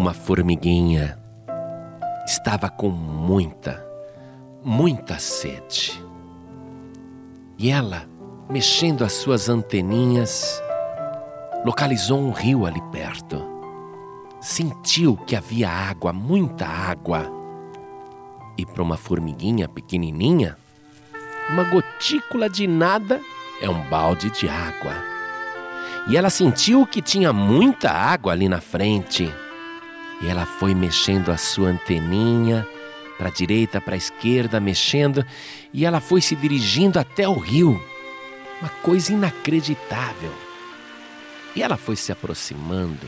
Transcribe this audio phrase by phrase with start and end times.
[0.00, 1.18] Uma formiguinha
[2.24, 3.86] estava com muita,
[4.64, 6.02] muita sede.
[7.58, 8.08] E ela,
[8.48, 10.58] mexendo as suas anteninhas,
[11.66, 13.46] localizou um rio ali perto.
[14.40, 17.30] Sentiu que havia água, muita água.
[18.56, 20.56] E para uma formiguinha pequenininha,
[21.50, 23.20] uma gotícula de nada
[23.60, 24.94] é um balde de água.
[26.08, 29.30] E ela sentiu que tinha muita água ali na frente.
[30.20, 32.66] E ela foi mexendo a sua anteninha
[33.16, 35.24] para a direita, para a esquerda, mexendo,
[35.72, 37.82] e ela foi se dirigindo até o rio.
[38.60, 40.32] Uma coisa inacreditável.
[41.54, 43.06] E ela foi se aproximando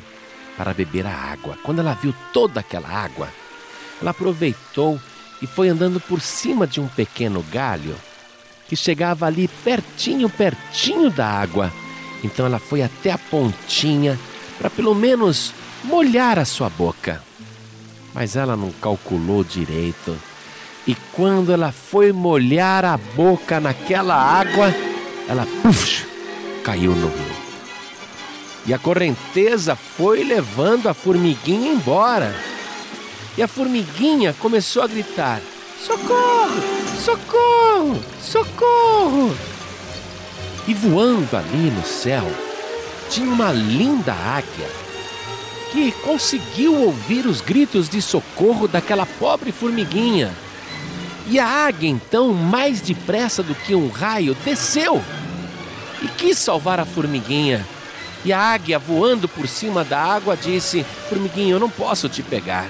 [0.57, 1.59] para beber a água.
[1.63, 3.29] Quando ela viu toda aquela água,
[4.01, 5.01] ela aproveitou
[5.41, 7.97] e foi andando por cima de um pequeno galho
[8.69, 11.73] que chegava ali pertinho, pertinho da água.
[12.25, 14.19] Então ela foi até a pontinha
[14.59, 15.53] para pelo menos
[15.85, 17.23] molhar a sua boca.
[18.15, 20.17] Mas ela não calculou direito.
[20.87, 24.75] E quando ela foi molhar a boca naquela água,
[25.29, 26.07] ela puff,
[26.65, 27.43] caiu no rio.
[28.67, 32.35] E a correnteza foi levando a formiguinha embora.
[33.37, 35.41] E a formiguinha começou a gritar:
[35.81, 36.61] Socorro!
[36.99, 38.05] Socorro!
[38.21, 39.37] Socorro!
[40.69, 42.25] E voando ali no céu,
[43.09, 44.83] tinha uma linda águia
[45.73, 50.31] que conseguiu ouvir os gritos de socorro daquela pobre formiguinha.
[51.27, 55.03] E a águia, então, mais depressa do que um raio, desceu
[56.03, 57.67] e quis salvar a formiguinha.
[58.25, 62.69] E a águia, voando por cima da água, disse: Formiguinha, eu não posso te pegar,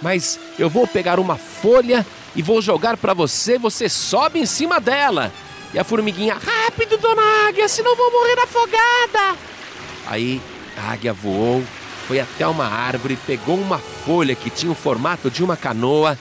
[0.00, 4.78] mas eu vou pegar uma folha e vou jogar para você, você sobe em cima
[4.78, 5.32] dela.
[5.74, 9.36] E a formiguinha: Rápido, dona águia, senão vou morrer afogada.
[10.06, 10.40] Aí
[10.76, 11.62] a águia voou,
[12.06, 16.16] foi até uma árvore, pegou uma folha que tinha o formato de uma canoa,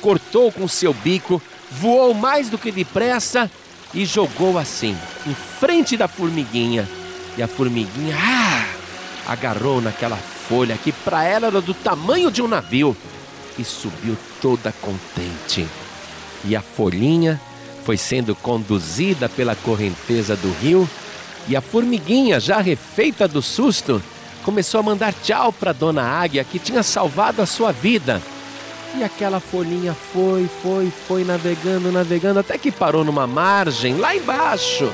[0.00, 3.50] cortou com seu bico, voou mais do que depressa
[3.92, 4.96] e jogou assim,
[5.26, 6.88] em frente da formiguinha.
[7.36, 8.66] E a formiguinha ah,
[9.26, 12.96] agarrou naquela folha que para ela era do tamanho de um navio
[13.58, 15.66] e subiu toda contente.
[16.44, 17.40] E a folhinha
[17.84, 20.88] foi sendo conduzida pela correnteza do rio
[21.48, 24.02] e a formiguinha, já refeita do susto,
[24.46, 28.22] começou a mandar tchau para Dona Águia que tinha salvado a sua vida.
[28.96, 34.88] E aquela folhinha foi, foi, foi navegando, navegando até que parou numa margem lá embaixo.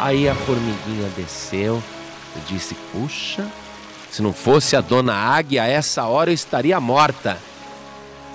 [0.00, 1.82] Aí a formiguinha desceu
[2.34, 3.46] e disse: Puxa,
[4.10, 7.36] se não fosse a dona Águia, a essa hora eu estaria morta.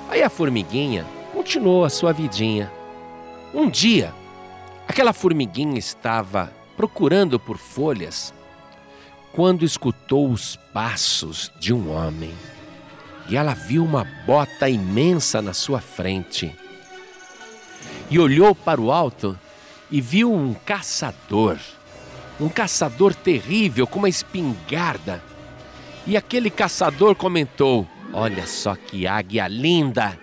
[0.07, 1.03] Aí a formiguinha
[1.33, 2.71] continuou a sua vidinha.
[3.51, 4.13] Um dia,
[4.87, 8.31] aquela formiguinha estava procurando por folhas
[9.33, 12.33] quando escutou os passos de um homem.
[13.27, 16.55] E ela viu uma bota imensa na sua frente.
[18.09, 19.37] E olhou para o alto
[19.89, 21.57] e viu um caçador,
[22.39, 25.21] um caçador terrível com uma espingarda.
[26.05, 30.17] E aquele caçador comentou: Olha só que águia linda!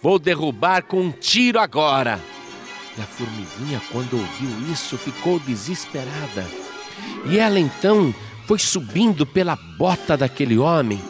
[0.00, 2.20] Vou derrubar com um tiro agora.
[2.96, 6.46] E a formiguinha, quando ouviu isso, ficou desesperada.
[7.28, 8.14] E ela então
[8.46, 11.02] foi subindo pela bota daquele homem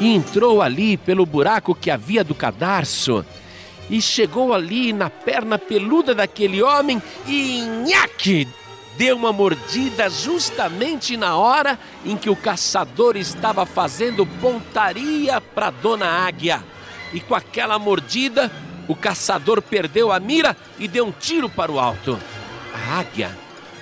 [0.00, 3.24] e entrou ali pelo buraco que havia do cadarço
[3.90, 8.48] e chegou ali na perna peluda daquele homem e nhaque!
[8.96, 16.06] Deu uma mordida justamente na hora em que o caçador estava fazendo pontaria para Dona
[16.06, 16.64] Águia.
[17.12, 18.50] E com aquela mordida,
[18.88, 22.18] o caçador perdeu a mira e deu um tiro para o alto.
[22.72, 23.36] A águia,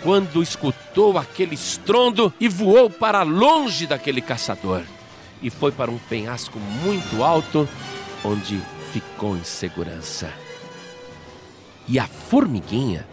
[0.04, 4.82] quando escutou aquele estrondo, e voou para longe daquele caçador.
[5.42, 7.66] E foi para um penhasco muito alto,
[8.22, 8.60] onde
[8.92, 10.30] ficou em segurança.
[11.88, 13.06] E a formiguinha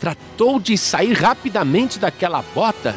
[0.00, 2.96] tratou de sair rapidamente daquela bota,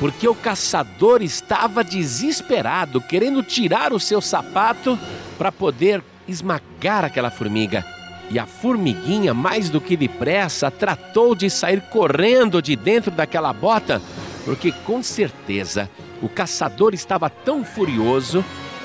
[0.00, 4.98] porque o caçador estava desesperado, querendo tirar o seu sapato
[5.36, 7.95] para poder esmagar aquela formiga.
[8.30, 14.02] E a formiguinha, mais do que depressa, tratou de sair correndo de dentro daquela bota,
[14.44, 15.88] porque com certeza
[16.20, 18.44] o caçador estava tão furioso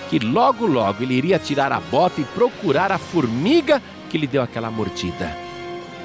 [0.09, 4.41] que logo logo ele iria tirar a bota e procurar a formiga que lhe deu
[4.41, 5.35] aquela mordida.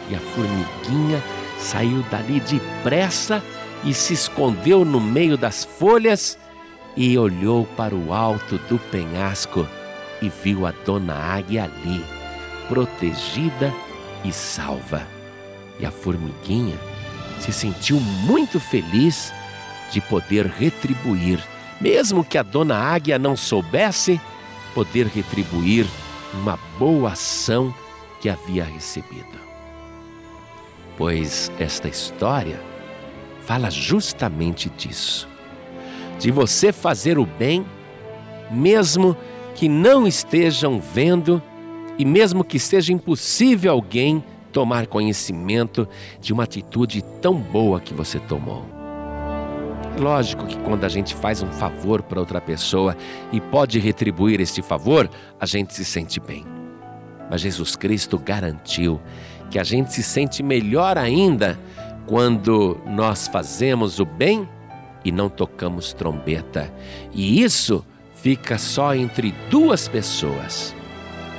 [0.08, 1.22] E a formiguinha
[1.58, 3.42] saiu dali depressa
[3.84, 6.38] e se escondeu no meio das folhas
[6.96, 9.66] e olhou para o alto do penhasco
[10.22, 12.02] e viu a dona águia ali,
[12.68, 13.72] protegida
[14.24, 15.06] e salva.
[15.78, 16.78] E a formiguinha
[17.38, 19.32] se sentiu muito feliz
[19.92, 21.38] de poder retribuir
[21.80, 24.20] mesmo que a dona águia não soubesse,
[24.74, 25.86] poder retribuir
[26.32, 27.74] uma boa ação
[28.20, 29.46] que havia recebido.
[30.96, 32.60] Pois esta história
[33.44, 35.28] fala justamente disso.
[36.19, 37.64] De você fazer o bem,
[38.50, 39.16] mesmo
[39.54, 41.42] que não estejam vendo
[41.98, 44.22] e mesmo que seja impossível alguém
[44.52, 45.88] tomar conhecimento
[46.20, 48.64] de uma atitude tão boa que você tomou.
[49.98, 52.96] Lógico que quando a gente faz um favor para outra pessoa
[53.32, 55.08] e pode retribuir este favor,
[55.40, 56.44] a gente se sente bem.
[57.31, 59.00] Mas Jesus Cristo garantiu
[59.50, 61.58] que a gente se sente melhor ainda
[62.06, 64.48] quando nós fazemos o bem
[65.04, 66.72] e não tocamos trombeta.
[67.12, 67.84] E isso
[68.14, 70.75] fica só entre duas pessoas: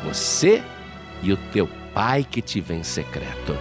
[0.03, 0.63] você
[1.21, 3.57] e o teu Pai que te vê em secreto.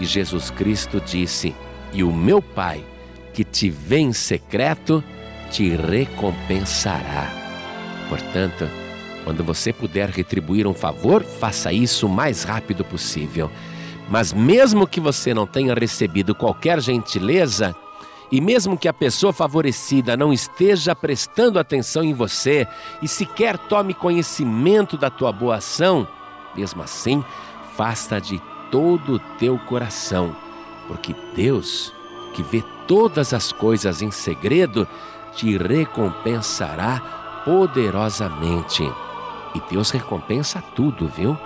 [0.00, 1.54] E Jesus Cristo disse:
[1.92, 2.84] E o meu Pai
[3.32, 5.04] que te vê em secreto
[5.50, 7.30] te recompensará.
[8.08, 8.68] Portanto,
[9.24, 13.50] quando você puder retribuir um favor, faça isso o mais rápido possível.
[14.08, 17.74] Mas mesmo que você não tenha recebido qualquer gentileza,
[18.30, 22.66] e mesmo que a pessoa favorecida não esteja prestando atenção em você
[23.00, 26.06] e sequer tome conhecimento da tua boa ação,
[26.54, 27.24] mesmo assim,
[27.76, 28.40] faça de
[28.70, 30.34] todo o teu coração,
[30.88, 31.92] porque Deus,
[32.34, 34.86] que vê todas as coisas em segredo,
[35.34, 38.82] te recompensará poderosamente.
[39.54, 41.36] E Deus recompensa tudo, viu?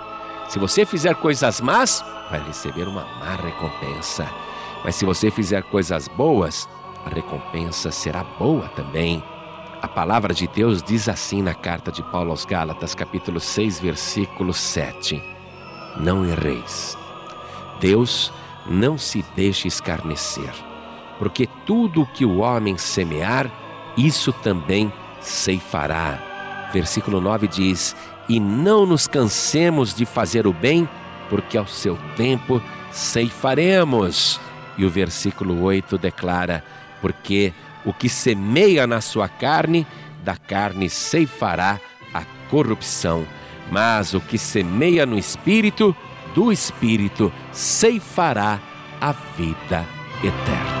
[0.49, 4.27] Se você fizer coisas más, vai receber uma má recompensa.
[4.83, 6.67] Mas se você fizer coisas boas,
[7.05, 9.23] a recompensa será boa também.
[9.81, 14.53] A palavra de Deus diz assim na carta de Paulo aos Gálatas, capítulo 6, versículo
[14.53, 15.31] 7
[15.97, 16.97] não erreis.
[17.79, 18.31] Deus
[18.65, 20.53] não se deixa escarnecer,
[21.17, 23.51] porque tudo o que o homem semear,
[23.97, 26.69] isso também ceifará.
[26.71, 27.95] Versículo 9 diz:
[28.29, 30.87] E não nos cansemos de fazer o bem,
[31.29, 32.61] porque ao seu tempo
[32.91, 34.39] ceifaremos.
[34.77, 36.63] E o versículo 8 declara:
[37.01, 37.53] Porque
[37.85, 39.85] o que semeia na sua carne,
[40.23, 41.79] da carne ceifará
[42.13, 43.25] a corrupção
[43.71, 45.95] mas o que semeia no espírito,
[46.35, 48.59] do espírito ceifará
[48.99, 49.87] a vida
[50.21, 50.80] eterna.